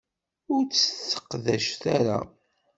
[0.53, 2.19] Ur tt-tesseqdac ara.